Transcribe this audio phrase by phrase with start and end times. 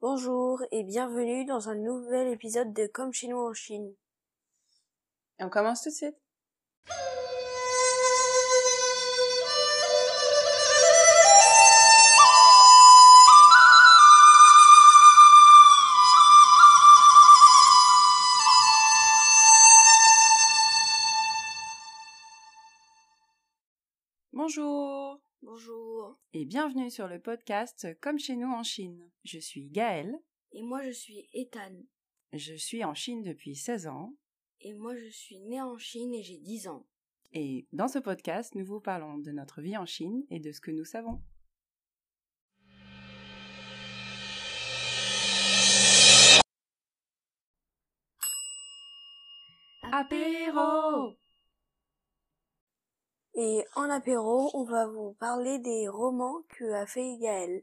[0.00, 3.92] Bonjour et bienvenue dans un nouvel épisode de Comme chez nous en Chine.
[5.40, 6.16] On commence tout de suite.
[26.48, 29.10] Bienvenue sur le podcast Comme chez nous en Chine.
[29.24, 30.18] Je suis Gaëlle,
[30.52, 31.74] Et moi je suis Ethan.
[32.32, 34.14] je suis en Chine depuis 16 ans
[34.62, 36.86] Et moi je suis née en Chine et j'ai 10 ans.
[37.32, 40.60] et dans ce podcast nous vous parlons de notre vie en Chine et de ce
[40.62, 41.20] que nous savons.
[49.92, 51.16] Apéro
[53.40, 57.62] Et en apéro, on va vous parler des romans que a fait Gaël.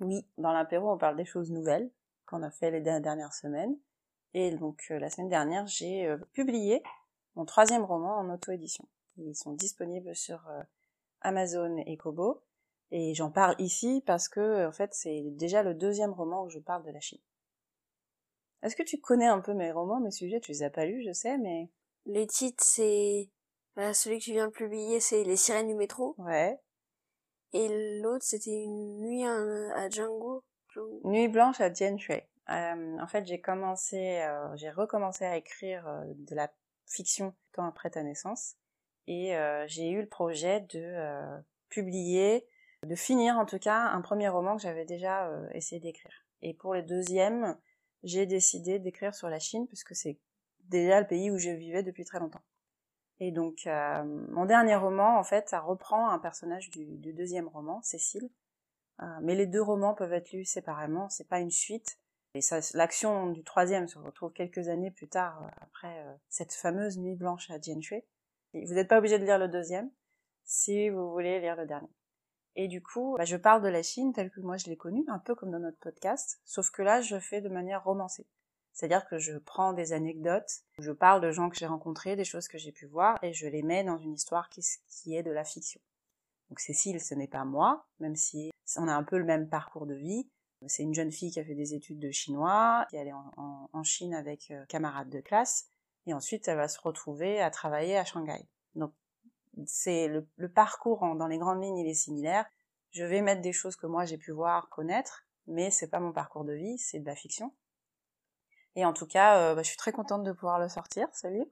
[0.00, 1.90] Oui, dans l'apéro, on parle des choses nouvelles
[2.24, 3.78] qu'on a fait les der- dernières semaines.
[4.32, 6.82] Et donc, euh, la semaine dernière, j'ai euh, publié
[7.34, 8.88] mon troisième roman en auto-édition.
[9.18, 10.62] Ils sont disponibles sur euh,
[11.20, 12.42] Amazon et Kobo.
[12.92, 16.60] Et j'en parle ici parce que, en fait, c'est déjà le deuxième roman où je
[16.60, 17.20] parle de la Chine.
[18.62, 20.40] Est-ce que tu connais un peu mes romans, mes sujets?
[20.40, 21.68] Tu les as pas lus, je sais, mais...
[22.06, 23.28] Le titre c'est...
[23.76, 26.14] bah, celui que tu viens de publier c'est Les sirènes du métro.
[26.18, 26.58] Ouais.
[27.52, 29.34] Et l'autre c'était Une nuit à,
[29.76, 30.44] à Django.
[30.72, 31.00] Django.
[31.04, 32.22] Nuit blanche à Tien Shui.
[32.50, 36.52] Euh, en fait, j'ai commencé, euh, j'ai recommencé à écrire euh, de la
[36.86, 38.56] fiction temps après ta naissance,
[39.06, 39.34] et
[39.66, 40.94] j'ai eu le projet de
[41.68, 42.46] publier,
[42.86, 46.26] de finir en tout cas un premier roman que j'avais déjà essayé d'écrire.
[46.40, 47.58] Et pour le deuxième,
[48.04, 50.18] j'ai décidé d'écrire sur la Chine puisque c'est
[50.60, 52.42] déjà le pays où je vivais depuis très longtemps.
[53.24, 57.80] Et donc, euh, mon dernier roman, en fait, ça reprend un personnage du, deuxième roman,
[57.82, 58.28] Cécile,
[59.00, 62.00] euh, mais les deux romans peuvent être lus séparément, c'est pas une suite.
[62.34, 62.40] Et
[62.74, 67.48] l'action du troisième se retrouve quelques années plus tard, euh, après cette fameuse nuit blanche
[67.52, 68.02] à Jianshui.
[68.54, 69.92] Et vous n'êtes pas obligé de lire le deuxième,
[70.42, 71.94] si vous voulez lire le dernier.
[72.56, 75.04] Et du coup, bah, je parle de la Chine telle que moi je l'ai connue,
[75.06, 78.26] un peu comme dans notre podcast, sauf que là, je fais de manière romancée.
[78.72, 82.48] C'est-à-dire que je prends des anecdotes, je parle de gens que j'ai rencontrés, des choses
[82.48, 85.44] que j'ai pu voir, et je les mets dans une histoire qui, est de la
[85.44, 85.80] fiction.
[86.48, 89.86] Donc Cécile, ce n'est pas moi, même si on a un peu le même parcours
[89.86, 90.28] de vie.
[90.68, 93.82] C'est une jeune fille qui a fait des études de chinois, qui est allée en,
[93.82, 95.66] Chine avec euh, camarades de classe,
[96.06, 98.46] et ensuite elle va se retrouver à travailler à Shanghai.
[98.76, 98.92] Donc
[99.66, 102.46] c'est le, parcours dans les grandes lignes, il est similaire.
[102.90, 106.12] Je vais mettre des choses que moi j'ai pu voir, connaître, mais c'est pas mon
[106.12, 107.52] parcours de vie, c'est de la fiction.
[108.76, 111.26] Et en tout cas, euh, bah, je suis très contente de pouvoir le sortir, ce
[111.26, 111.50] livre.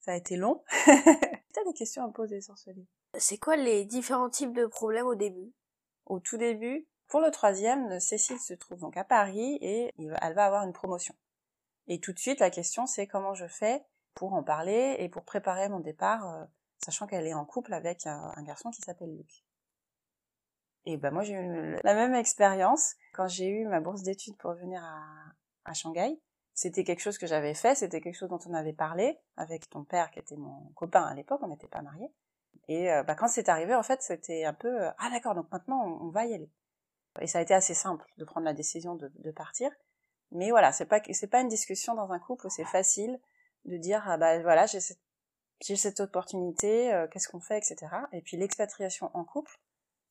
[0.00, 0.62] Ça a été long.
[0.86, 2.86] T'as des questions à me poser sur ce livre
[3.18, 5.52] C'est quoi les différents types de problèmes au début?
[6.06, 6.86] Au tout début.
[7.08, 11.14] Pour le troisième, Cécile se trouve donc à Paris et elle va avoir une promotion.
[11.88, 15.24] Et tout de suite, la question c'est comment je fais pour en parler et pour
[15.24, 16.44] préparer mon départ, euh,
[16.84, 19.44] sachant qu'elle est en couple avec un, un garçon qui s'appelle Luc.
[20.86, 24.52] Et ben moi j'ai eu la même expérience quand j'ai eu ma bourse d'études pour
[24.52, 25.04] venir à,
[25.64, 26.18] à Shanghai.
[26.60, 29.82] C'était quelque chose que j'avais fait, c'était quelque chose dont on avait parlé avec ton
[29.82, 32.12] père qui était mon copain à l'époque, on n'était pas mariés.
[32.68, 35.50] Et euh, bah, quand c'est arrivé, en fait, c'était un peu euh, ah d'accord, donc
[35.50, 36.50] maintenant on, va y aller.
[37.22, 39.70] Et ça a été assez simple de prendre la décision de, partir.
[40.32, 43.18] Mais voilà, c'est pas pas une discussion dans un couple c'est facile
[43.64, 45.00] de dire ah bah voilà j'ai cette
[45.62, 47.90] cette opportunité, euh, qu'est-ce qu'on fait, etc.
[48.12, 49.58] Et puis l'expatriation en couple,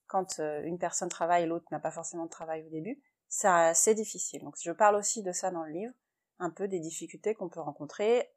[0.08, 3.94] quand une personne travaille et l'autre n'a pas forcément de travail au début, ça c'est
[3.94, 4.42] difficile.
[4.42, 5.94] Donc je parle aussi de ça dans le livre,
[6.40, 8.30] un peu des difficultés qu'on peut rencontrer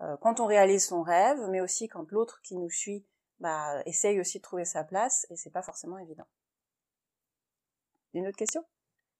[0.00, 3.06] euh, quand on réalise son rêve, mais aussi quand l'autre qui nous suit
[3.40, 6.26] bah, essaye aussi de trouver sa place et c'est pas forcément évident.
[8.12, 8.64] Une autre question?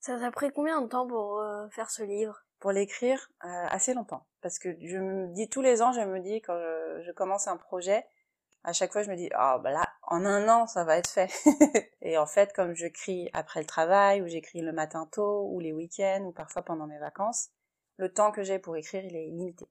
[0.00, 2.44] Ça t'a pris combien de temps pour euh, faire ce livre?
[2.58, 4.26] Pour l'écrire, euh, assez longtemps.
[4.40, 7.48] Parce que je me dis, tous les ans, je me dis, quand je, je commence
[7.48, 8.06] un projet,
[8.64, 11.10] à chaque fois, je me dis, oh, bah là, en un an, ça va être
[11.10, 11.30] fait.
[12.00, 15.72] et en fait, comme j'écris après le travail, ou j'écris le matin tôt, ou les
[15.72, 17.50] week-ends, ou parfois pendant mes vacances,
[17.96, 19.68] le temps que j'ai pour écrire, il est limité.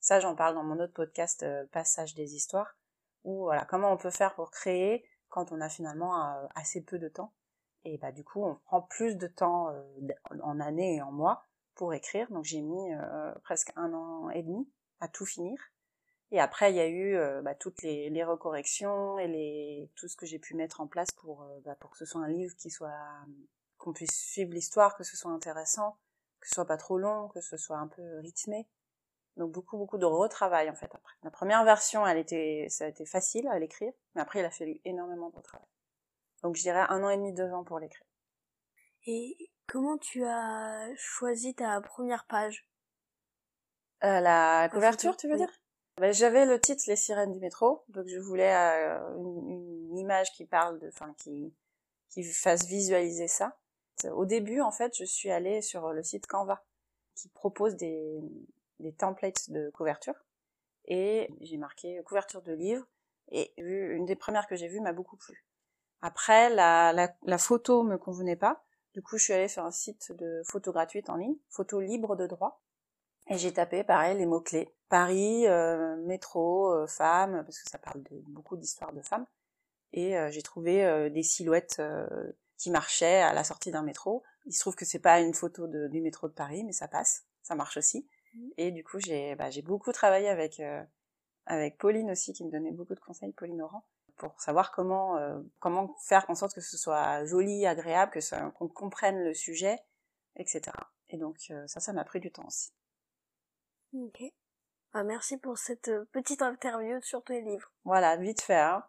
[0.00, 2.76] Ça, j'en parle dans mon autre podcast, euh, Passage des histoires,
[3.24, 6.98] où voilà, comment on peut faire pour créer quand on a finalement euh, assez peu
[6.98, 7.32] de temps.
[7.84, 9.82] Et bah du coup, on prend plus de temps euh,
[10.42, 12.30] en années et en mois pour écrire.
[12.30, 12.90] Donc j'ai mis
[13.42, 14.68] presque un an et demi
[15.00, 15.58] à tout finir.
[16.32, 20.16] Et après, il y a eu bah, toutes les, les recorrections et les, tout ce
[20.16, 22.70] que j'ai pu mettre en place pour, bah, pour que ce soit un livre qui
[22.70, 22.96] soit
[23.76, 25.96] qu'on puisse suivre l'histoire, que ce soit intéressant,
[26.46, 28.68] que ce soit pas trop long, que ce soit un peu rythmé.
[29.36, 31.14] Donc beaucoup beaucoup de retravail en fait après.
[31.24, 34.50] La première version, elle était, ça a été facile à l'écrire, mais après il a
[34.50, 35.66] fallu énormément de retravail.
[36.44, 38.06] Donc je dirais un an et demi, deux ans pour l'écrire.
[39.06, 42.68] Et Comment tu as choisi ta première page?
[44.04, 45.40] Euh, La couverture, tu veux oui.
[45.40, 45.50] dire?
[45.98, 50.30] Ben, J'avais le titre Les sirènes du métro, donc je voulais euh, une, une image
[50.34, 51.52] qui parle de, enfin qui
[52.10, 53.58] qui fasse visualiser ça.
[54.04, 56.64] Au début, en fait, je suis allée sur le site Canva,
[57.14, 58.20] qui propose des
[58.98, 60.14] templates de couverture,
[60.86, 62.86] et j'ai marqué couverture de livre,
[63.30, 65.44] et une des premières que j'ai vues m'a beaucoup plu.
[66.00, 68.64] Après, la, photo me convenait pas.
[68.94, 72.16] Du coup, je suis allée sur un site de photos gratuites en ligne, photos libres
[72.16, 72.62] de droit.
[73.28, 74.72] Et j'ai tapé, pareil, les mots-clés.
[74.88, 79.26] Paris, euh, métro, euh, femmes, parce que ça parle de beaucoup d'histoires de femmes.
[79.92, 81.82] Et euh, j'ai trouvé euh, des silhouettes
[82.58, 84.22] qui marchaient à la sortie d'un métro.
[84.46, 86.88] Il se trouve que c'est pas une photo de- du métro de Paris, mais ça
[86.88, 88.08] passe, ça marche aussi.
[88.34, 88.50] Mhm.
[88.56, 90.82] Et du coup, j'ai bah, beaucoup travaillé avec euh,
[91.46, 93.84] avec Pauline aussi, qui me donnait beaucoup de conseils, Pauline Oran,
[94.16, 98.68] pour savoir comment euh, comment faire en sorte que ce soit joli, agréable, que qu'on
[98.68, 99.78] comprenne le sujet,
[100.36, 100.76] etc.
[101.10, 102.72] Et donc euh, ça, ça m'a pris du temps aussi.
[103.92, 104.22] Ok.
[104.92, 107.70] Bah, merci pour cette petite interview sur tes livres.
[107.84, 108.54] Voilà, vite fait.
[108.56, 108.84] Hein.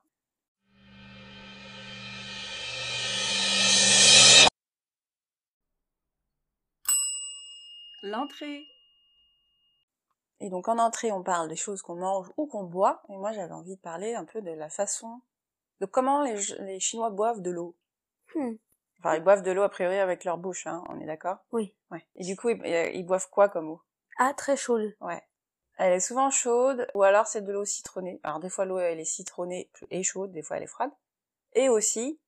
[8.07, 8.65] L'entrée.
[10.39, 13.01] Et donc en entrée, on parle des choses qu'on mange ou qu'on boit.
[13.09, 15.21] Et moi, j'avais envie de parler un peu de la façon,
[15.81, 17.75] de comment les, les Chinois boivent de l'eau.
[18.33, 18.54] Hmm.
[19.00, 21.38] Enfin, ils boivent de l'eau a priori avec leur bouche, hein, on est d'accord?
[21.51, 21.75] Oui.
[21.92, 22.06] Ouais.
[22.15, 23.81] Et du coup, ils, ils boivent quoi comme eau?
[24.18, 24.95] Ah, très chaude.
[25.01, 25.21] Ouais.
[25.77, 28.19] Elle est souvent chaude, ou alors c'est de l'eau citronnée.
[28.24, 30.92] Alors des fois l'eau elle est citronnée et chaude, des fois elle est froide.
[31.53, 32.19] Et aussi,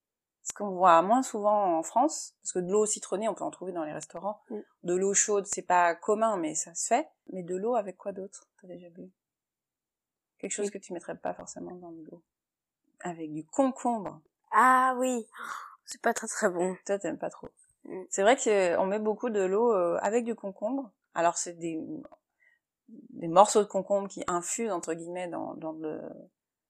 [0.49, 3.51] ce qu'on voit moins souvent en France, parce que de l'eau citronnée on peut en
[3.51, 4.41] trouver dans les restaurants.
[4.49, 4.57] Mm.
[4.83, 7.07] De l'eau chaude c'est pas commun mais ça se fait.
[7.31, 8.47] Mais de l'eau avec quoi d'autre?
[8.61, 9.11] T'as déjà bu?
[10.39, 10.71] Quelque chose Oui.
[10.71, 12.23] que tu mettrais pas forcément dans de l'eau.
[13.01, 14.21] Avec du concombre.
[14.51, 15.27] Ah oui.
[15.85, 16.75] C'est pas très très bon.
[16.85, 17.49] Toi t'aimes pas trop.
[17.85, 18.01] Mm.
[18.09, 20.89] C'est vrai qu'on met beaucoup de l'eau euh, avec du concombre.
[21.13, 21.79] Alors c'est des
[23.11, 26.01] des morceaux de concombre qui infusent entre guillemets dans, dans de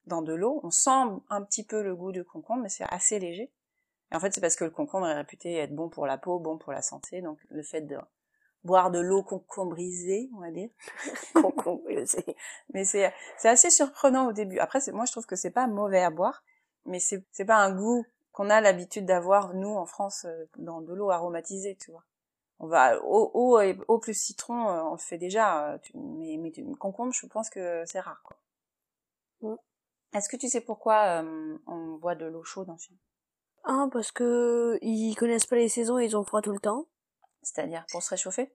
[0.05, 0.59] dans de l'eau.
[0.63, 3.53] On sent un petit peu le goût du concombre, mais c'est assez léger.
[4.11, 6.39] Et en fait, c'est parce que le concombre est réputé être bon pour la peau,
[6.39, 7.21] bon pour la santé.
[7.21, 7.97] Donc le fait de
[8.63, 10.69] boire de l'eau concombrisée, on va dire.
[11.33, 12.35] Concombre, c'est-
[12.73, 14.59] Mais c'est c'est assez surprenant au début.
[14.59, 16.43] Après, c'est- moi je trouve que c'est pas mauvais à boire,
[16.85, 20.81] mais c'est c'est pas un goût qu'on a l'habitude d'avoir nous en France euh, dans
[20.81, 22.03] de l'eau aromatisée, tu vois.
[22.59, 25.93] On va eau, eau et eau plus citron, euh, on le fait déjà, euh, tu-
[25.97, 28.37] mais mais concombre, je pense que c'est rare quoi.
[29.41, 29.55] Mm.
[30.13, 32.97] Est-ce que tu sais pourquoi euh, on boit de l'eau chaude en Chine?
[33.69, 36.87] Un, parce que ils connaissent pas les saisons et ils ont froid tout le temps.
[37.43, 38.51] C'est-à-dire pour se réchauffer?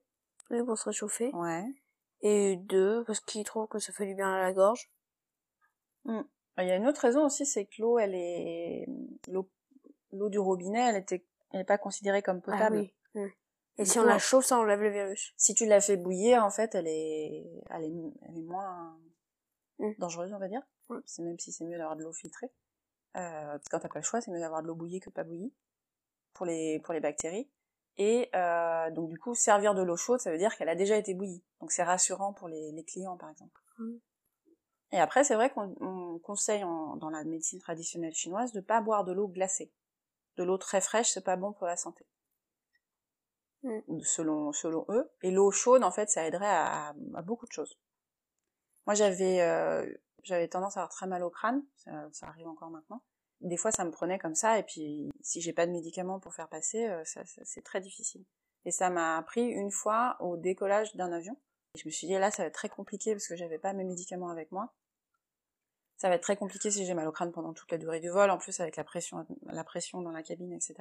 [0.49, 1.31] Oui, pour se réchauffer.
[1.33, 1.63] Ouais.
[2.21, 4.91] Et deux, parce qu'ils trouvent que ça fait du bien à la gorge.
[6.05, 6.23] Il
[6.67, 8.85] y a une autre raison aussi, c'est que l'eau, elle est
[9.27, 9.49] l'eau
[10.11, 12.77] l'eau du robinet, elle était elle est pas considérée comme potable.
[12.77, 12.81] Ah
[13.15, 13.21] oui.
[13.21, 13.27] Mm.
[13.77, 15.33] Et Du si coup, on la chauffe, ça enlève le virus.
[15.37, 18.97] si tu la fais bouillir, en fait, elle est, elle est, elle est moins
[19.79, 19.91] Mm.
[19.97, 20.61] dangereuse, on va dire.
[21.05, 22.49] C'est même si c'est mieux d'avoir de l'eau filtrée.
[23.15, 25.53] Euh, quand t'as pas le choix, c'est mieux d'avoir de l'eau bouillie que pas bouillie
[26.33, 27.49] pour les pour les bactéries.
[27.97, 30.97] Et euh, donc du coup, servir de l'eau chaude, ça veut dire qu'elle a déjà
[30.97, 31.43] été bouillie.
[31.61, 33.61] Donc c'est rassurant pour les, les clients, par exemple.
[33.79, 33.95] Mm.
[34.91, 38.81] Et après, c'est vrai qu'on on conseille en- dans la médecine traditionnelle chinoise de pas
[38.81, 39.71] boire de l'eau glacée.
[40.37, 42.05] De l'eau très fraîche, c'est pas bon pour la santé
[44.03, 45.09] selon selon eux.
[45.21, 47.77] Et l'eau chaude, en fait, ça aiderait à, à beaucoup de choses.
[48.85, 49.85] Moi, j'avais euh,
[50.23, 53.01] j'avais tendance à avoir très mal au crâne, ça, ça arrive encore maintenant.
[53.41, 56.33] Des fois, ça me prenait comme ça, et puis si j'ai pas de médicaments pour
[56.33, 58.25] faire passer, euh, ça, c'est très difficile.
[58.65, 61.37] Et ça m'a pris une fois au décollage d'un avion.
[61.75, 63.83] Je me suis dit là, ça va être très compliqué parce que j'avais pas mes
[63.83, 64.73] médicaments avec moi.
[65.97, 68.09] Ça va être très compliqué si j'ai mal au crâne pendant toute la durée du
[68.09, 70.75] vol, en plus avec la pression, la pression dans la cabine, etc.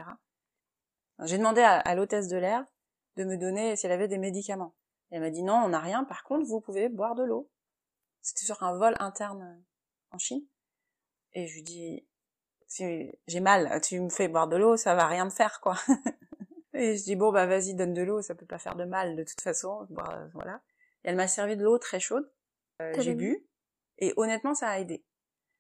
[1.23, 2.64] J'ai demandé à, l'hôtesse de l'air
[3.16, 4.75] de me donner si elle avait des médicaments.
[5.11, 6.04] Elle m'a dit non, on n'a rien.
[6.04, 7.49] Par contre, vous pouvez boire de l'eau.
[8.23, 9.62] C'était sur un vol interne euh,
[10.11, 10.44] en Chine.
[11.34, 12.06] Et je lui dis,
[12.66, 15.76] si j'ai mal, tu me fais boire de l'eau, ça va rien me faire, quoi.
[16.75, 19.16] et je dis bon bah vas-y, donne de l'eau, ça peut pas faire de mal
[19.16, 19.87] de toute façon.
[19.90, 20.61] Bah, voilà.
[21.04, 22.30] Et elle m'a servi de l'eau très chaude.
[22.83, 23.47] Euh, j'ai bu?
[23.99, 25.04] Et honnêtement, ça a aidé.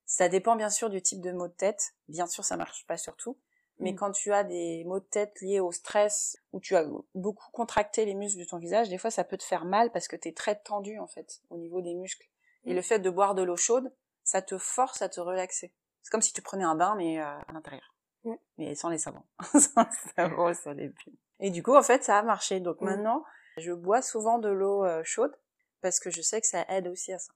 [0.06, 1.94] Ça dépend bien sûr du type de maux de tête.
[2.08, 3.38] Bien sûr, ça marche pas sur tout.
[3.78, 3.96] Mais Mm.
[3.96, 8.04] quand tu as des maux de tête liés au stress, ou tu as beaucoup contracté
[8.04, 10.28] les muscles de ton visage, des fois ça peut te faire mal parce que tu
[10.28, 12.28] es très tendu en fait au niveau des muscles.
[12.66, 12.76] Et Mm.
[12.76, 13.92] le fait de boire de l'eau chaude,
[14.22, 15.72] ça te force à te relaxer.
[16.04, 17.92] C'est comme si tu prenais un bain mais euh, à l'intérieur.
[18.22, 18.34] Mm.
[18.58, 19.24] Mais sans les savons.
[19.58, 21.16] sans les savons, sans les bulles.
[21.40, 22.60] Et du coup en fait ça a marché.
[22.60, 22.84] Donc Mm.
[22.84, 23.24] maintenant,
[23.56, 25.34] je bois souvent de l'eau euh, chaude
[25.80, 27.32] parce que je sais que ça aide aussi à ça.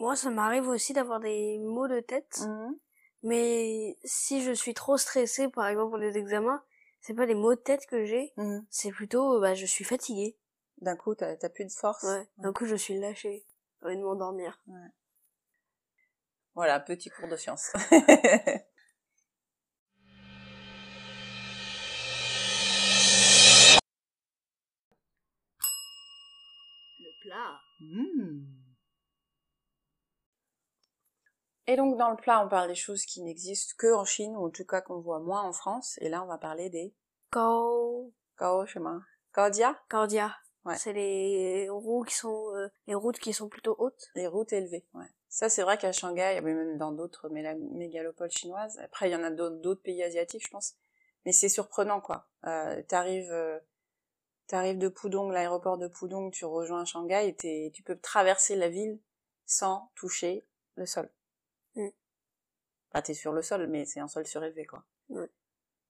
[0.00, 2.40] Moi, ça m'arrive aussi d'avoir des maux de tête.
[2.40, 2.76] Mhm.
[3.22, 6.62] Mais si je suis trop stressée, par exemple pour les examens,
[7.00, 8.66] c'est pas les maux de tête que j'ai, Mhm.
[8.70, 10.36] c'est plutôt, bah, je suis fatiguée.
[10.78, 12.02] D'un coup, t'as plus de force.
[12.02, 12.28] Ouais.
[12.38, 13.46] D'un coup, je suis lâchée.
[13.80, 14.60] J'ai envie de m'endormir.
[16.54, 17.72] Voilà, petit cours de science.
[27.00, 27.60] Le plat.
[27.80, 28.44] Mmh.
[31.66, 34.46] Et donc dans le plat, on parle des choses qui n'existent que en Chine, ou
[34.46, 35.98] en tout cas qu'on voit moins en France.
[36.00, 36.94] Et là, on va parler des
[37.32, 39.02] Gao, Gao chemin.
[39.34, 40.36] Gaodia, Gaodia.
[40.64, 40.76] Ouais.
[40.76, 44.10] C'est les roues qui sont, euh, les routes qui sont plutôt hautes.
[44.14, 44.86] les routes élevées.
[44.94, 45.04] Ouais.
[45.28, 48.78] Ça, c'est vrai qu'à Shanghai, mais même dans d'autres mégalopoles chinoises.
[48.78, 50.74] Après, il y en a d'autres pays asiatiques, je pense.
[51.26, 52.28] Mais c'est surprenant, quoi.
[52.46, 53.58] Euh, t'arrives, euh,
[54.46, 59.00] t'arrives de Pudong, l'aéroport de Pudong, tu rejoins Shanghai et tu peux traverser la ville
[59.44, 61.10] sans toucher le sol.
[61.74, 61.88] Mm.
[62.92, 64.84] Enfin, t'es sur le sol, mais c'est un sol surélevé, quoi.
[65.08, 65.28] Ouais.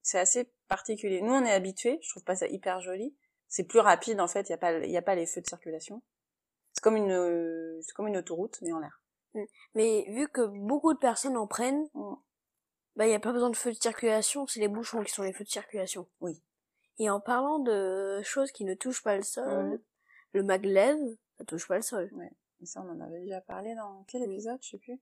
[0.02, 1.20] C'est assez particulier.
[1.20, 1.98] Nous, on est habitués.
[2.02, 3.14] Je trouve pas ça hyper joli.
[3.56, 4.48] C'est plus rapide, en fait.
[4.48, 6.02] Il y a pas, il y a pas les feux de circulation.
[6.72, 9.00] C'est comme une, c'est comme une autoroute, mais en l'air.
[9.76, 12.14] Mais vu que beaucoup de personnes en prennent, Mm.
[12.96, 15.22] bah, il n'y a pas besoin de feux de circulation, c'est les bouchons qui sont
[15.22, 16.08] les feux de circulation.
[16.20, 16.42] Oui.
[16.98, 19.82] Et en parlant de choses qui ne touchent pas le sol, Mhm.
[20.32, 20.98] le maglev,
[21.38, 22.10] ça touche pas le sol.
[22.14, 22.32] Mais
[22.64, 24.98] ça, on en avait déjà parlé dans quel épisode, je sais plus.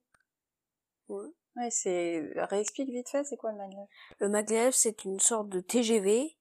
[1.09, 1.27] Ouais.
[1.55, 3.85] Ouais, c'est, réexplique vite fait, c'est quoi le maglev?
[4.19, 6.35] Le maglev, c'est une sorte de TGV,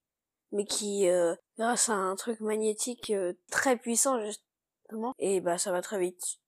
[0.52, 5.72] mais qui, euh, grâce à un truc magnétique euh, très puissant, justement, et bah ça
[5.72, 6.38] va très vite.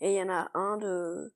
[0.00, 1.34] Et il y en a un de,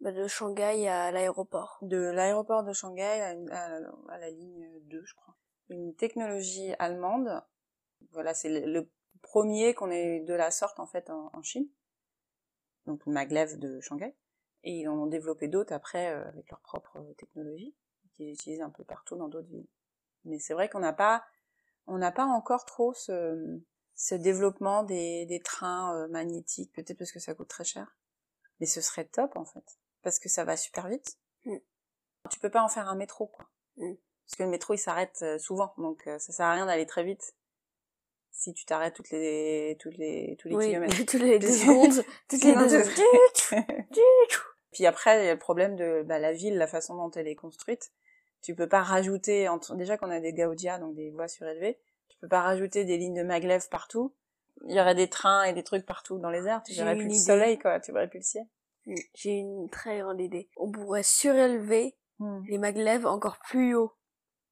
[0.00, 1.78] bah, de Shanghai à l'aéroport.
[1.82, 5.36] De l'aéroport de Shanghai à, la ligne 2, je crois.
[5.68, 7.42] Une technologie allemande.
[8.10, 8.90] Voilà, c'est le,
[9.22, 11.68] premier qu'on ait de la sorte, en fait, en, Chine.
[12.86, 14.16] Donc, le maglev de Shanghai.
[14.64, 17.74] Et ils en ont développé d'autres après, euh, avec leur propre technologie,
[18.14, 19.68] qu'ils utilisent un peu partout dans d'autres villes.
[20.24, 21.24] Mais c'est vrai qu'on n'a pas,
[21.86, 23.60] on n'a pas encore trop ce,
[23.94, 27.96] ce développement des, des trains euh, magnétiques, peut-être parce que ça coûte très cher.
[28.60, 29.64] Mais ce serait top, en fait.
[30.02, 31.18] Parce que ça va super vite.
[31.44, 31.56] Mm.
[32.30, 33.46] Tu peux pas en faire un métro, quoi.
[33.76, 33.94] Mm.
[34.24, 36.86] Parce que le métro, il s'arrête euh, souvent, donc euh, ça sert à rien d'aller
[36.86, 37.34] très vite.
[38.30, 40.96] Si tu t'arrêtes toutes les, toutes les, tous les Oui, kilomètres.
[41.06, 43.64] toutes les deux secondes, toutes les deux secondes.
[44.72, 47.28] Puis après, il y a le problème de bah, la ville, la façon dont elle
[47.28, 47.92] est construite.
[48.42, 52.18] Tu peux pas rajouter, entre- déjà qu'on a des gaudia, donc des voies surélevées, tu
[52.18, 54.14] peux pas rajouter des lignes de maglev partout.
[54.66, 57.08] Il y aurait des trains et des trucs partout dans les airs, tu verrais plus
[57.08, 58.44] le soleil, quoi, tu verrais plus le ciel.
[59.14, 60.48] J'ai une très grande idée.
[60.56, 62.42] On pourrait surélever Hmm.
[62.46, 63.92] les maglevs encore plus haut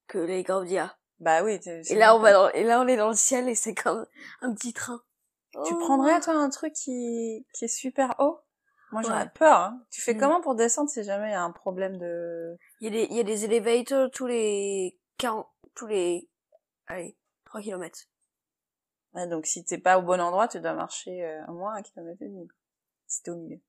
[0.09, 0.97] que les Gaudia.
[1.21, 1.61] Bah oui.
[1.89, 4.07] Et là, on va dans, et là, on est dans le ciel et c'est comme
[4.41, 5.03] un petit train.
[5.67, 5.79] Tu Oh.
[5.79, 8.39] prendrais, toi, un truc qui, qui est super haut?
[8.93, 9.31] Moi, j'aurais Ouais.
[9.35, 9.83] peur, hein.
[9.91, 10.19] Tu fais Mm.
[10.19, 12.57] comment pour descendre si jamais il y a un problème de...
[12.81, 16.29] Il y a des, il y a des elevators tous les 40, tous les,
[16.87, 18.01] allez, 3 kilomètres.
[19.15, 21.83] Ouais, donc si t'es pas au bon endroit, tu dois marcher euh, au moins un
[21.83, 22.49] kilomètre et demi.
[23.25, 23.61] t'es au milieu.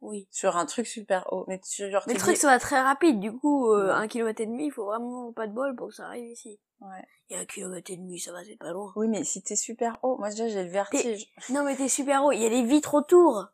[0.00, 0.28] Oui.
[0.30, 1.44] Sur un truc super haut.
[1.48, 3.20] Mais tu, genre, Mais le truc, ça va très rapide.
[3.20, 3.92] Du coup, euh, Ouais.
[3.92, 6.60] un kilomètre et demi, il faut vraiment pas de bol pour que ça arrive ici.
[6.80, 7.06] Ouais.
[7.30, 8.92] Et un kilomètre et demi, ça va, c'est pas loin.
[8.96, 11.32] Oui, mais si t'es super haut, moi déjà j'ai le vertige.
[11.50, 12.32] Non, mais t'es super haut.
[12.32, 13.46] Il y a des vitres autour.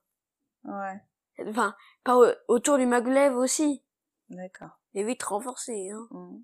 [0.64, 1.00] Ouais,
[1.48, 1.74] Enfin,
[2.04, 3.82] pas au- autour du maglev aussi.
[4.28, 4.70] d'accord.
[4.94, 6.06] Des vitres renforcées, hein.
[6.10, 6.38] Mm.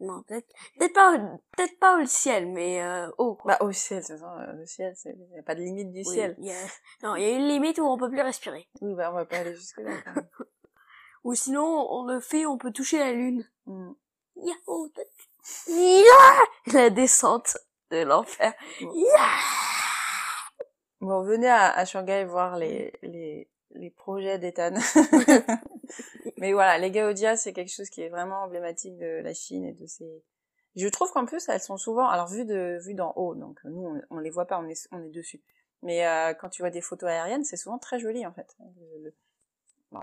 [0.00, 0.46] Non, peut-être,
[0.78, 1.18] peut-être pas,
[1.56, 3.56] peut-être pas au ciel, mais euh, haut, quoi.
[3.58, 5.90] Bah au ciel, de toute façon, euh, le ciel, c'est y a pas de limite
[5.92, 6.36] du Oui, ciel.
[6.38, 6.66] il y a-
[7.02, 8.68] Non, il y a une limite où on peut plus respirer.
[8.80, 9.90] Oui, bah on va pas aller jusque là.
[10.04, 10.28] quand même.
[11.24, 13.44] Ou sinon, on le fait, on peut toucher la lune.
[13.66, 13.90] Mm.
[14.36, 14.92] Yahoo
[15.66, 17.56] Ya La descente
[17.90, 18.54] de l'enfer.
[18.80, 18.92] Bon.
[18.94, 19.26] Ya
[21.00, 24.74] Bon, venez à, à Shanghai voir les, les, les projets d'Ethan.
[26.36, 29.72] Mais voilà, les Gaodia, c'est quelque chose qui est vraiment emblématique de la Chine et
[29.72, 30.22] de ses...
[30.76, 33.84] Je trouve qu'en plus, elles sont souvent, alors vues de, vues d'en haut, donc nous,
[34.10, 35.42] on, on les voit pas, on est, on est dessus.
[35.82, 38.56] Mais euh, quand tu vois des photos aériennes, c'est souvent très joli, en fait.
[39.02, 39.14] Le-
[39.90, 40.00] bon,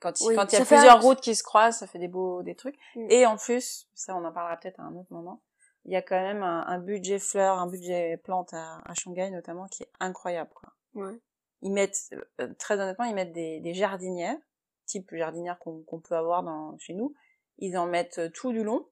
[0.00, 1.98] quand il Oui, quand il y a plusieurs un- routes qui se croisent, ça fait
[1.98, 2.78] des beaux, des trucs.
[2.94, 3.06] Mm.
[3.10, 5.42] Et en plus, ça, on en parlera peut-être à un autre moment,
[5.86, 9.30] il y a quand même un, un budget fleurs, un budget plantes à, à Shanghai
[9.30, 11.18] notamment, qui est incroyable, quoi Ouais.
[11.62, 14.38] ils mettent euh, très honnêtement ils mettent des, des jardinières
[14.86, 17.14] type jardinière qu'on peut avoir dans chez nous
[17.58, 18.86] ils en mettent euh, tout du long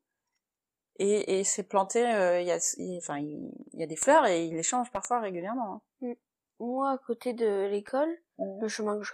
[0.99, 2.59] et, et c'est planté euh, il y a
[2.99, 6.15] enfin y des fleurs et ils les changent parfois régulièrement hein.
[6.61, 8.61] Moi, à côté de l'école, Mm.
[8.61, 9.13] le chemin que je,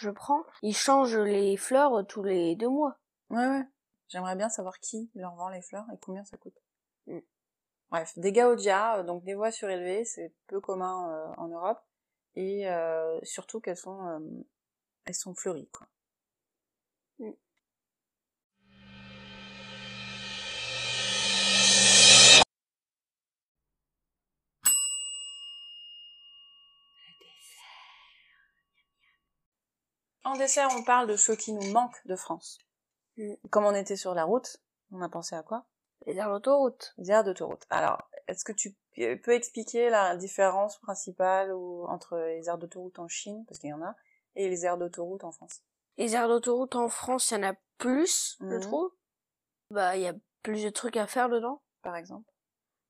[0.00, 2.96] je prends, ils changent les fleurs tous les deux mois.
[3.30, 3.64] ouais ouais
[4.08, 6.69] j'aimerais bien savoir qui leur vend les fleurs et combien ça coûte Mm.
[7.90, 11.80] Bref, des gaodia, euh, donc des voix surélevées, c'est peu commun euh, en Europe,
[12.36, 14.20] et euh, surtout qu'elles sont,
[15.04, 15.68] elles sont fleuries.
[17.18, 17.30] Mm.
[30.24, 32.58] En dessert, on parle de ce qui nous manque de France.
[33.16, 33.34] Mm.
[33.50, 34.58] Comme on était sur la route,
[34.92, 35.66] on a pensé à quoi?
[36.06, 36.94] Les aires d'autoroute.
[36.98, 37.66] Les aires d'autoroute.
[37.70, 43.08] Alors, est-ce que tu peux expliquer la différence principale ou, entre les aires d'autoroute en
[43.08, 43.94] Chine, parce qu'il y en a,
[44.36, 45.62] et les aires d'autoroute en France?
[45.98, 48.60] Les aires d'autoroute en France, il y en a plus, je Mhm.
[48.60, 48.92] trouve.
[49.70, 51.62] Bah, il y a plus de trucs à faire dedans.
[51.82, 52.30] par exemple?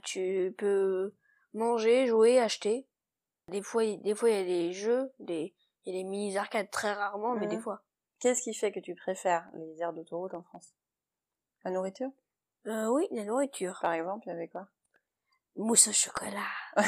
[0.02, 1.14] Tu peux
[1.55, 2.88] manger, jouer, acheter.
[3.49, 6.09] Des fois, il- des fois, il y a des jeux, des, il y a des
[6.09, 7.83] mini arcades très rarement, mais des fois.
[8.19, 10.75] Qu'est-ce qui fait que tu préfères les aires d'autoroute en France?
[11.64, 12.11] La nourriture?
[12.67, 13.79] Euh, oui, la nourriture.
[13.81, 14.67] Par exemple, il y avait quoi?
[15.57, 16.47] Mousse au chocolat.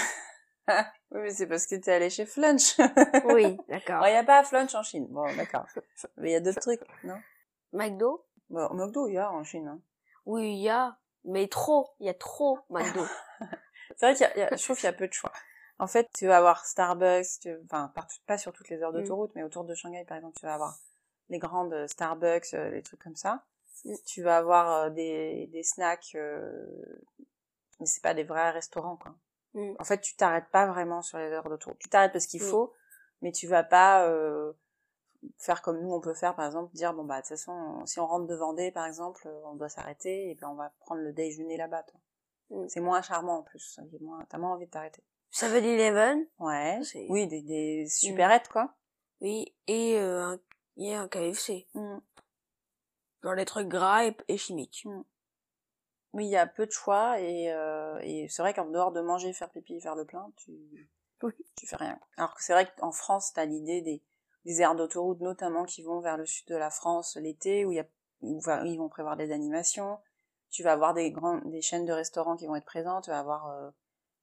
[1.11, 2.79] Oui, mais c'est parce que t'es allé chez Flunch.
[3.25, 4.07] Oui, d'accord.
[4.07, 5.07] Il n'y a pas Flunch en Chine.
[5.11, 5.67] Bon, d'accord.
[6.17, 7.21] Mais il y a d'autres trucs, non?
[7.73, 8.25] McDo?
[8.49, 9.67] Bon, au McDo, il y a en Chine.
[9.69, 9.81] Hein.
[10.25, 10.97] Oui, il y a.
[11.25, 11.91] Mais trop.
[12.01, 13.05] Il y a trop McDo.
[13.97, 15.13] C'est vrai qu'il y a, il y a- je trouve qu'il y a peu de
[15.13, 15.33] choix.
[15.79, 17.93] En fait, tu vas avoir Starbucks, tu, enfin,
[18.27, 19.01] pas sur toutes les heures Mm.
[19.01, 20.77] d'autoroute, mais autour de Shanghai, par exemple, tu vas avoir
[21.29, 23.45] les grandes euh, Starbucks, euh, les trucs comme ça.
[23.85, 23.95] Mm.
[24.07, 26.67] Tu vas avoir euh, des, des snacks, euh,
[27.81, 29.15] mais c'est pas des vrais restaurants, quoi.
[29.55, 29.75] Mm.
[29.79, 31.79] En fait, tu t'arrêtes pas vraiment sur les heures d'autoroute.
[31.79, 32.49] Tu t'arrêtes parce qu'il Oui.
[32.49, 32.73] faut,
[33.23, 34.53] mais tu vas pas euh,
[35.39, 38.01] faire comme nous, on peut faire, par exemple, dire, bon, bah, de toute façon, si
[38.01, 41.01] on rentre de Vendée, par exemple, euh, on doit s'arrêter, et puis on va prendre
[41.03, 42.01] le déjeuner là-bas, toi.
[42.51, 42.69] Mm.
[42.69, 43.79] C'est moins charmant, en plus.
[44.01, 45.03] Moins- T'as moins envie de t'arrêter.
[45.33, 46.27] 7-Eleven.
[46.39, 46.79] Ouais.
[47.09, 48.75] Oui, des, des supérettes, quoi.
[49.23, 49.55] Oui.
[49.67, 50.41] Et, euh, un-
[50.77, 51.69] il y a un KFC.
[51.75, 51.99] Mm.
[53.23, 54.87] Genre les trucs gras et, et chimiques.
[56.13, 59.01] Oui, il y a peu de choix, et, euh, et c'est vrai qu'en dehors de
[59.01, 60.53] manger, faire pipi, faire le plein, tu,
[61.23, 61.33] Oui.
[61.57, 61.99] tu fais rien.
[62.19, 64.03] Alors que c'est vrai qu'en France, t'as l'idée des,
[64.45, 67.77] des aires d'autoroute, notamment qui vont vers le sud de la France l'été, où il
[67.77, 67.87] y a,
[68.21, 69.99] où ils vont prévoir des animations.
[70.51, 73.05] Tu vas avoir des grandes, des chaînes de restaurants qui vont être présentes.
[73.05, 73.71] Tu vas avoir euh,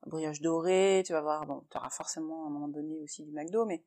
[0.06, 1.02] brioche dorée.
[1.06, 3.84] Tu vas avoir, bon, tu auras forcément à un moment donné aussi du McDo, mais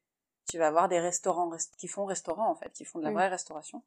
[0.50, 3.10] tu vas avoir des restaurants rest- qui font restaurant en fait, qui font de la
[3.10, 3.14] Mm.
[3.14, 3.82] vraie restauration,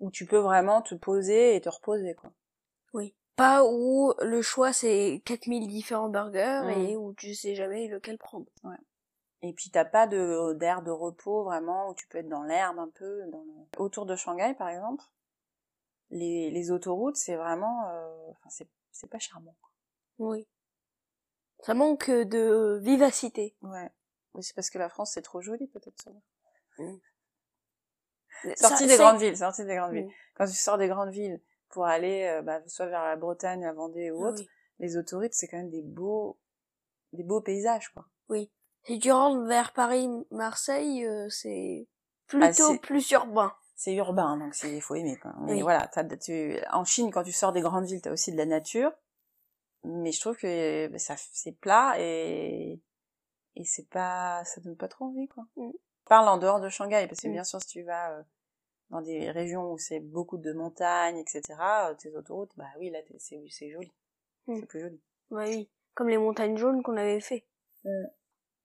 [0.00, 2.32] où tu peux vraiment te poser et te reposer quoi.
[2.92, 3.14] Oui.
[3.36, 8.46] Pas où le choix c'est 4000 différents burgers et où tu sais jamais lequel prendre.
[9.42, 12.78] Et puis t'as pas de d'air de repos vraiment où tu peux être dans l'herbe
[12.78, 13.22] un peu.
[13.30, 13.52] Dans le...
[13.78, 15.04] Autour de Shanghai par exemple,
[16.10, 19.56] les, les autoroutes c'est vraiment, euh, enfin c'est c'est pas charmant.
[20.18, 20.46] Oui.
[21.60, 23.56] Ça manque de vivacité.
[23.62, 23.90] Ouais.
[24.34, 26.02] Oui c'est parce que la France c'est trop joli peut-être.
[26.02, 26.10] ça.
[26.76, 26.82] Ça,
[28.56, 30.06] Sortie des grandes villes, sortie des grandes villes.
[30.06, 30.12] Mm.
[30.34, 33.72] Quand tu sors des grandes villes pour aller euh, bah, soit vers la Bretagne, la
[33.72, 34.48] Vendée ou Ah autre, oui.
[34.78, 36.38] les autoroutes c'est quand même des beaux
[37.12, 38.06] des beaux paysages quoi.
[38.28, 38.50] Oui.
[38.84, 41.86] Si tu rentres vers Paris, Marseille, euh, c'est
[42.26, 43.52] plutôt Ah, c'est- plus urbain.
[43.76, 45.16] c'est urbain, donc il faut aimer.
[45.18, 45.32] Quoi.
[45.42, 45.62] Mais Oui.
[45.62, 45.88] voilà,
[46.20, 48.90] tu, en Chine, quand tu sors des grandes villes, t'as aussi de la nature,
[49.84, 52.80] mais je trouve que bah, ça, c'est plat et
[53.54, 55.44] et c'est pas, ça donne pas trop envie, quoi.
[55.56, 55.70] Mm.
[56.06, 57.32] Parle en dehors de Shanghai, parce que Mm.
[57.32, 58.22] bien sûr, si tu vas euh,
[58.90, 61.42] dans des régions où c'est beaucoup de montagnes, etc.,
[61.90, 63.90] euh, tes autoroutes, bah oui, là, c'est c'est joli,
[64.46, 64.56] Mm.
[64.60, 65.00] c'est plus joli.
[65.30, 65.70] Bah oui.
[65.94, 67.46] Comme les montagnes jaunes qu'on avait fait.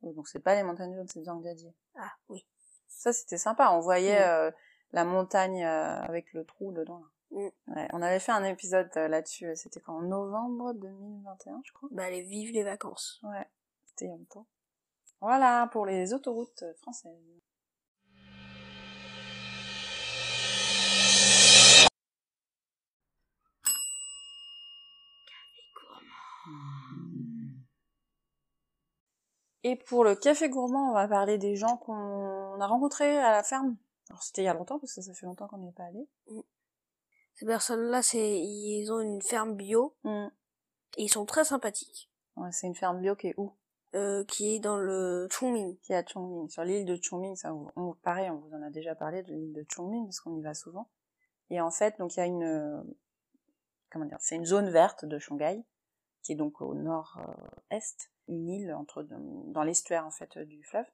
[0.01, 1.73] Donc c'est pas les montagnes jaunes, c'est Zhangjiajie.
[1.95, 2.45] Ah oui.
[2.87, 3.71] Ça, c'était sympa.
[3.71, 4.29] On voyait Mm.
[4.29, 4.51] euh,
[4.91, 6.99] la montagne avec le trou dedans.
[6.99, 7.07] Là.
[7.31, 7.73] Mm.
[7.75, 9.55] Ouais, on avait fait un épisode là-dessus.
[9.55, 11.89] C'était quand En novembre 2021, je crois.
[11.91, 13.19] Bah allez, vive les vacances.
[13.23, 13.45] Ouais,
[13.85, 14.45] c'était il y a longtemps.
[15.19, 17.11] Voilà pour les autoroutes françaises.
[29.63, 33.43] Et pour le café gourmand, on va parler des gens qu'on a rencontrés à la
[33.43, 33.75] ferme.
[34.09, 35.83] Alors c'était il y a longtemps parce que ça fait longtemps qu'on n'y est pas
[35.83, 36.07] allé.
[37.33, 42.09] Ces personnes-là, c'est, ils ont une ferme bio et ils sont très sympathiques.
[42.37, 43.51] Ouais, c'est une ferme bio qui est où?
[43.97, 45.75] Euh, qui est dans le Chongming.
[45.79, 46.49] Qui est à Chongming.
[46.49, 47.35] Sur l'île de Chongming,
[47.75, 50.41] on, pareil, on vous en a déjà parlé de l'île de Chongming parce qu'on y
[50.41, 50.87] va souvent.
[51.49, 52.83] Et en fait, donc il y a une, euh,
[53.89, 55.63] comment dire, c'est une zone verte de Shanghai
[56.21, 60.85] qui est donc au nord-est, une île entre dans l'estuaire en fait du fleuve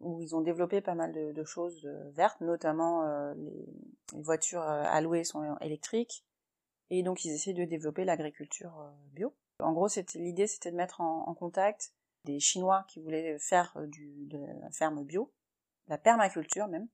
[0.00, 3.66] où ils ont développé pas mal de, choses vertes, notamment euh, les,
[4.14, 6.24] voitures à louer sont électriques,
[6.90, 8.72] et donc ils essaient de développer l'agriculture
[9.12, 9.32] bio.
[9.60, 11.92] En gros, l'idée, c'était de mettre en contact
[12.24, 15.32] des Chinois qui voulaient faire euh, du, de la ferme bio,
[15.88, 16.88] la permaculture même,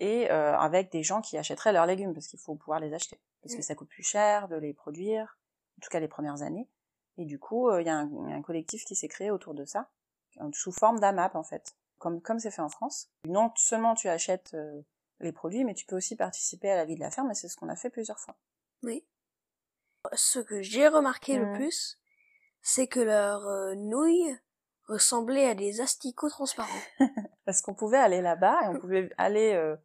[0.00, 3.20] et euh, avec des gens qui achèteraient leurs légumes parce qu'il faut pouvoir les acheter,
[3.42, 5.38] parce que ça coûte plus cher de les produire,
[5.78, 6.68] en tout cas les premières années.
[7.16, 9.08] Et du coup, euh, il y, a un il y a un collectif qui s'est
[9.08, 9.90] créé autour de ça,
[10.52, 13.08] sous forme d'AMAP en fait comme comme c'est fait en France.
[13.26, 14.82] Non seulement tu achètes euh,
[15.20, 17.48] les produits, mais tu peux aussi participer à la vie de la ferme, et c'est
[17.48, 18.36] ce qu'on a fait plusieurs fois.
[18.82, 19.06] Oui.
[20.12, 21.98] Ce que j'ai remarqué le plus,
[22.60, 24.36] c'est que leurs euh, nouilles
[24.86, 26.68] ressemblaient à des asticots transparents.
[27.44, 29.76] Parce qu'on pouvait aller là-bas et on pouvait aller euh,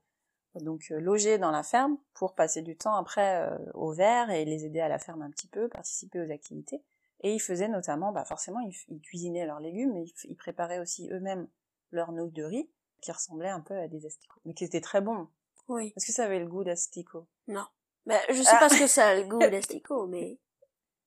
[0.55, 4.45] donc euh, loger dans la ferme pour passer du temps après euh, au vert et
[4.45, 6.83] les aider à la ferme un petit peu, participer aux activités.
[7.21, 10.79] Et ils faisaient notamment, bah forcément, ils, ils cuisinaient leurs légumes, mais ils, ils préparaient
[10.79, 11.47] aussi eux-mêmes
[11.91, 12.69] leurs nouilles de riz,
[13.01, 15.27] qui ressemblaient un peu à des asticots, mais qui étaient très bons.
[15.67, 15.93] Oui.
[15.97, 17.65] Est-ce que ça avait le goût d'asticot Non.
[18.05, 18.59] Bah, je sais Ah.
[18.59, 19.39] pas ce que ça a le goût
[19.89, 20.39] d'asticot, mais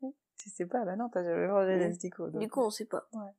[0.03, 1.81] Je sais pas, bah non, t'as jamais mangé Mm.
[1.89, 2.29] d'asticots.
[2.31, 2.41] donc.
[2.43, 3.07] du coup, on sait pas.
[3.13, 3.31] Ouais.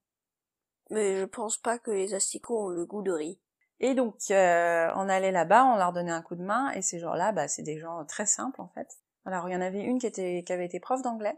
[0.89, 3.39] Mais je pense pas que les asticots ont le goût de riz.
[3.79, 6.99] Et donc, euh, on allait là-bas, on leur donnait un coup de main, et ces
[6.99, 8.87] gens-là, bah, c'est des gens très simples, en fait.
[9.25, 11.37] Alors, il y en avait une qui était, qui avait été prof d'anglais,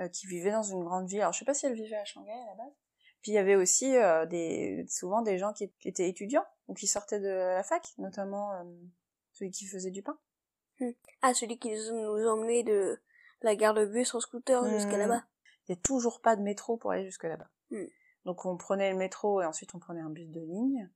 [0.00, 1.20] euh, qui vivait dans une grande ville.
[1.20, 2.72] Alors, je sais pas si elle vivait à Shanghai, à la base.
[3.22, 6.74] Puis, il y avait aussi, euh, des, souvent des gens qui, qui étaient étudiants, ou
[6.74, 8.64] qui sortaient de la fac, notamment, euh,
[9.32, 10.18] celui qui faisait du pain.
[11.22, 13.00] Ah, celui qui nous emmenait de
[13.42, 15.00] la gare de bus en scooter jusqu'à Mm.
[15.00, 15.24] là-bas.
[15.68, 17.50] Il n'y a toujours pas de métro pour aller jusque là-bas.
[17.70, 17.84] Mm.
[18.24, 20.90] Donc on prenait le métro et ensuite on prenait un bus de ligne.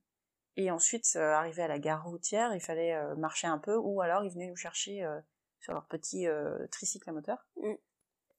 [0.57, 4.01] Et ensuite, euh, arrivé à la gare routière, il fallait euh, marcher un peu ou
[4.01, 5.19] alors ils venaient nous chercher euh,
[5.59, 7.47] sur leur petit euh, tricycle à moteur.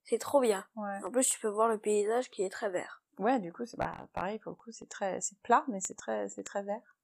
[0.05, 0.67] C'est trop bien.
[0.77, 1.03] Ouais.
[1.05, 3.03] En plus, tu peux voir le paysage qui est très vert.
[3.19, 5.95] Ouais, du coup, c'est bah, pareil pour le coup, c'est très, c'est plat, mais c'est
[5.95, 6.97] très, c'est très vert.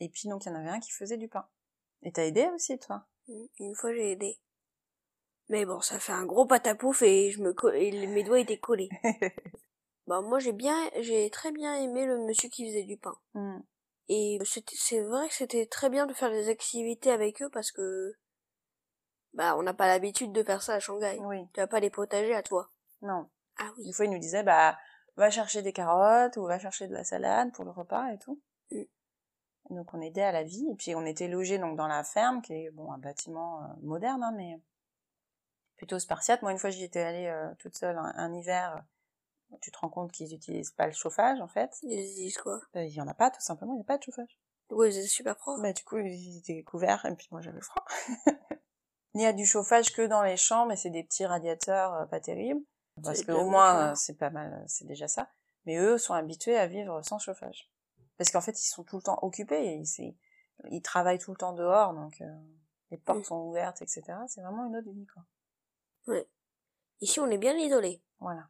[0.00, 1.48] Et puis donc il y en avait un qui faisait du pain.
[2.02, 3.06] Et t'as aidé aussi, toi?
[3.28, 3.44] Mm.
[3.60, 4.38] Une fois, j'ai aidé.
[5.48, 8.88] Mais bon, ça fait un gros patapouf et je me et mes doigts étaient collés.
[10.06, 13.16] bah, moi, j'ai bien, j'ai très bien aimé le monsieur qui faisait du pain.
[13.34, 13.58] Mm.
[14.08, 18.14] Et c'est vrai que c'était très bien de faire des activités avec eux parce que,
[19.34, 21.18] bah, on n'a pas l'habitude de faire ça à Shanghai.
[21.20, 22.70] Oui, Tu as pas les potagers à toi.
[23.02, 23.28] non.
[23.58, 23.86] Ah oui.
[23.86, 24.76] Une fois, il nous disait, bah,
[25.16, 28.38] va chercher des carottes ou va chercher de la salade pour le repas et tout.
[28.70, 28.76] Mm.
[28.76, 28.88] Et
[29.70, 30.66] Donc, on aidait à la vie.
[30.70, 33.66] Et puis, on était logés donc dans la ferme, qui est bon un bâtiment euh,
[33.82, 34.60] moderne, hein, mais
[35.76, 36.42] plutôt spartiate.
[36.42, 38.82] Moi, une fois, j'y étais allée euh, toute seule un, un hiver.
[39.60, 41.70] Tu te rends compte qu'ils utilisent pas le chauffage, en fait.
[41.82, 42.60] Ils se disent quoi?
[42.76, 43.72] Euh, Il y en a pas, tout simplement.
[43.74, 44.38] Il n'y a pas de chauffage.
[44.70, 45.56] Ouais, c'est super froid.
[45.60, 47.84] Bah, du coup, ils étaient couverts et puis moi, j'avais froid.
[49.14, 52.04] Il y a du chauffage que dans les champs, mais c'est des petits radiateurs euh,
[52.06, 52.60] pas terribles.
[53.02, 55.30] Parce que au moins, euh, c'est pas mal, euh, c'est déjà ça.
[55.64, 57.70] Mais eux sont habitués à vivre sans chauffage.
[58.18, 60.16] Parce qu'en fait, ils sont tout le temps occupés, et ils,
[60.70, 62.26] ils travaillent tout le temps dehors, donc euh,
[62.90, 63.24] les portes Mm.
[63.24, 64.02] sont ouvertes, etc.
[64.28, 65.22] C'est vraiment une autre vie, quoi.
[67.00, 68.02] Ici, on est bien isolé.
[68.20, 68.48] Voilà.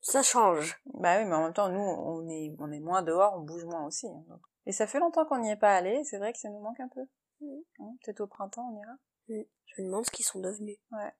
[0.00, 0.80] Ça change.
[0.94, 3.64] Bah oui, mais en même temps, nous, on est, on est moins dehors, on bouge
[3.64, 4.06] moins aussi.
[4.08, 4.40] hein, donc.
[4.66, 6.80] Et ça fait longtemps qu'on n'y est pas allé, c'est vrai que ça nous manque
[6.80, 7.02] un peu.
[7.40, 7.60] Mm.
[7.80, 8.92] Hein, Peut-être au printemps, on ira.
[9.28, 10.78] Je me demande ce qu'ils sont devenus.
[10.90, 11.12] Ouais.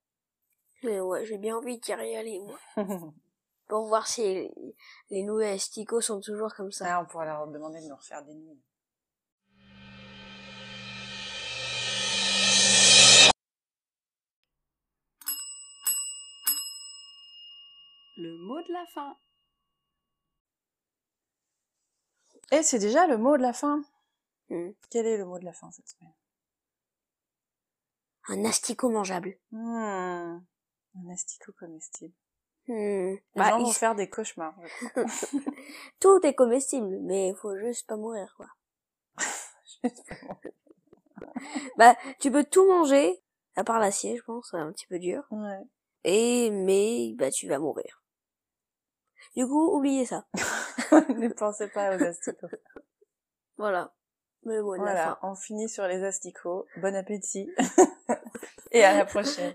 [0.82, 2.58] Mais ouais, j'ai bien envie d'y aller, moi.
[3.68, 4.76] Pour voir si les,
[5.10, 6.96] les nouveaux sont toujours comme ça.
[6.96, 8.60] Ah, on pourrait leur demander de nous refaire des nuits.
[18.42, 19.16] Mot de la fin.
[22.50, 23.82] Et c'est déjà le mot de la fin.
[24.50, 24.70] Mm.
[24.90, 26.12] Quel est le mot de la fin cette semaine?
[28.28, 29.36] Un asticot mangeable.
[29.50, 30.38] Hmm,
[30.96, 32.14] Un asticot comestible.
[32.68, 32.72] Hmm.
[33.14, 34.54] Les Bah, gens il- vont faire des cauchemars.
[36.00, 38.46] Tout est comestible, mais il faut juste pas mourir, quoi.
[41.76, 43.20] Bah, tu peux tout manger,
[43.56, 45.24] à part l'acier, je pense, c'est un petit peu dur.
[45.30, 45.60] ouais.
[46.04, 48.01] Et, mais, bah, tu vas mourir.
[49.36, 50.26] Du coup, oubliez ça.
[50.92, 52.46] ne pensez pas aux asticots.
[53.56, 53.92] Voilà.
[54.44, 56.66] De la Voilà, on finit sur les asticots.
[56.78, 57.50] Bon appétit.
[58.72, 59.54] Et à la prochaine.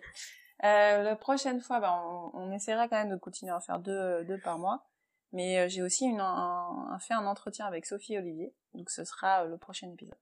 [0.64, 3.80] Euh, la prochaine fois, bah, on, on essaiera quand même de continuer à en faire
[3.80, 4.86] deux, deux par mois.
[5.34, 8.56] Mais euh, j'ai aussi une, un, un- fait un entretien avec Sophie et Olivier.
[8.74, 10.18] Donc ce sera euh, le prochain épisode.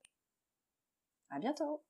[1.30, 1.84] À bientôt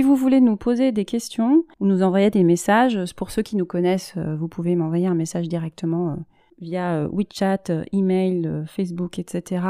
[0.00, 3.54] Si vous voulez nous poser des questions ou nous envoyer des messages, pour ceux qui
[3.54, 6.16] nous connaissent, euh, vous pouvez m'envoyer un message directement euh,
[6.58, 9.62] via euh, WeChat, euh, email, euh, Facebook, etc.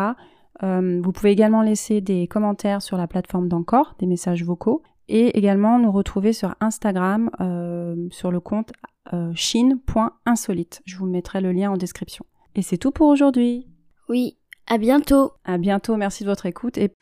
[0.63, 5.37] Euh, vous pouvez également laisser des commentaires sur la plateforme d'Encore, des messages vocaux, et
[5.37, 8.71] également nous retrouver sur Instagram euh, sur le compte
[9.13, 10.81] euh, chine.insolite.
[10.85, 12.25] Je vous mettrai le lien en description.
[12.55, 13.67] Et c'est tout pour aujourd'hui.
[14.09, 14.37] Oui.
[14.69, 15.33] À bientôt.
[15.45, 16.93] À bientôt, merci de votre écoute et